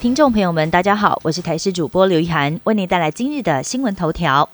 [0.00, 4.48] 听众朋友们，大家好，我是台视主播刘一涵，为您带来今日的新闻头条。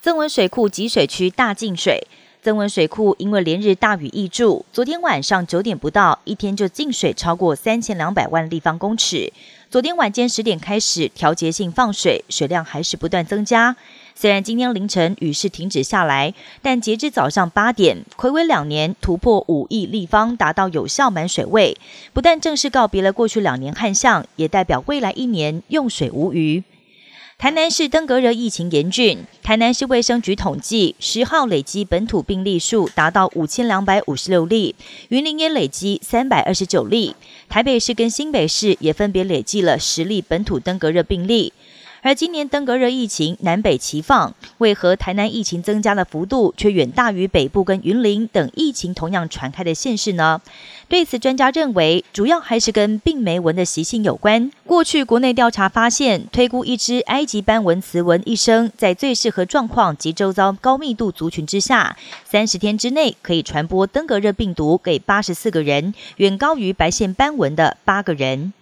[0.00, 2.06] 增文水库集水区大进水，
[2.40, 9.32] 增文水库因为连日大雨易注，昨天晚上九点不到，一天就进水超过三千两百万立方公尺。
[9.68, 13.74] 昨天晚间十点开始调节性放水，水量还是不断增加。
[14.14, 21.76] 虽然今天凌晨雨势停止下来，但截至早上八点，暌违两年突破五亿立方，达到有效满水位，
[22.12, 26.62] 不但正式告别了过去两年旱象，也代表未来一年用水无虞。
[27.38, 34.76] 台南市登革热疫情严峻，台南市卫生局统计，十号累积本土病例数达到五千两百五十六例，
[35.08, 37.16] 云林也累积三百二十九例，
[37.48, 41.52] 台北市跟新北市也分别累计了十例本土登革热病例。
[42.04, 50.40] 而今年登革热疫情南北齐放，为何台南疫情增加的幅度却远大于北部跟云林等疫情同样传开的县市呢？
[50.88, 54.50] 对此，专家认为，主要还是跟病媒蚊的习性有关。
[54.66, 68.52] 过去国内调查发现，推估一只埃及斑纹雌蚊一生在最适合状况及周遭高密度族群之下，三十天之内可以传播登革热病毒给八十四个人，远高于白线斑纹的八个人。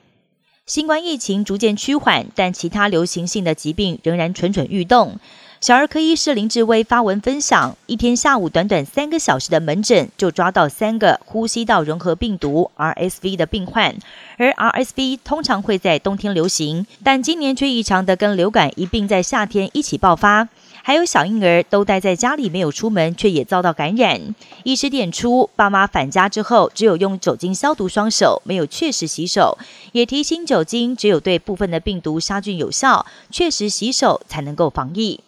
[0.71, 5.19] 新冠疫情逐渐趋缓，但其他流行性的疾病仍然蠢蠢欲动。
[5.61, 13.97] 小儿科医师林志威发文分享，一天下午短短三个小时的门诊，就抓到三个呼吸道融合病毒 （RSV） 的病患。
[14.37, 20.47] 而 RSV 通常会在冬天流行，但今年却异常的跟流感一并在夏天一起爆发。
[20.83, 24.35] 还有小婴儿都待在家里没有出门，却也遭到感染。
[24.65, 29.59] 医师点出，爸妈返家之后只有用酒精消毒双手，没有确实洗手。
[29.93, 35.21] 也提醒酒精只有对部分的病毒杀菌有效，确实洗手才能够防疫。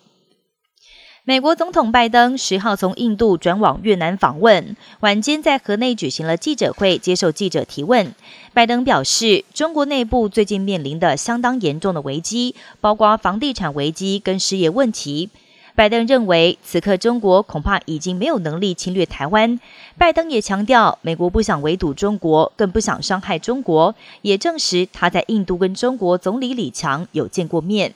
[1.24, 8.12] 美国总统拜登十号从印度转往越南访问，晚间在河内举行了记者会，接受记者提问。
[8.52, 15.30] 拜登表示，中国内部最近面临的相当严重的危机，包括房地产危机跟失业问题。
[15.76, 19.60] 拜登认为，此刻中国恐怕已经没有能力侵略台湾。
[19.96, 27.94] 拜登也强调，美国不想围堵中国，更不想伤害中国，也证实他在印度跟中国总理李强有见过面。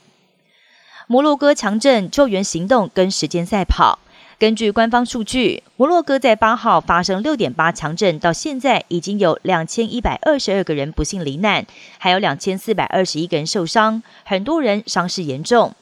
[1.08, 4.00] 摩洛哥强震救援行动跟时间赛跑。
[4.40, 11.64] 根据官方数据，摩洛哥在八号发生六点八强震，到现在已经有两千一百二十二个人不幸罹难，
[11.98, 15.74] 还有两千四百二十一个人受伤，很多人伤势严重。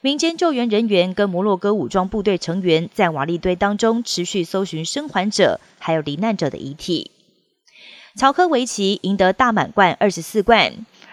[0.00, 7.10] 民间救援人员跟摩洛哥武装部队成员在瓦砾堆当中持续搜寻生还者还有罹难者的遗体。
[8.16, 10.72] 乔科维奇赢得大满贯二十四冠。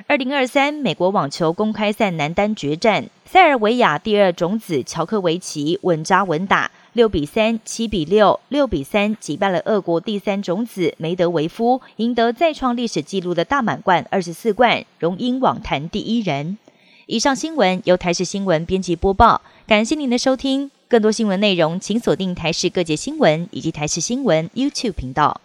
[0.09, 16.57] 二零二三美国网球公开赛男单决战，塞尔维亚第二种子乔科维奇稳扎稳打，六比三、七比六、六比三击败了俄国第三种子梅德维夫，赢得再创历史纪录的大满贯二十四冠，荣膺网坛第一人。
[17.07, 20.71] 以上新闻由台视新闻编辑播报，感谢您的收听。
[20.87, 25.41] 更多新闻内容，请锁定台视各界新闻以及台视新闻 YouTube 频道。